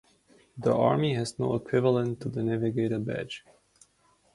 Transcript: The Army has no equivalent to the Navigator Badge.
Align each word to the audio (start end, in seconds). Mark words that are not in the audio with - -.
The 0.57 0.73
Army 0.73 1.13
has 1.13 1.37
no 1.37 1.53
equivalent 1.53 2.21
to 2.21 2.29
the 2.29 2.41
Navigator 2.41 2.97
Badge. 2.97 3.45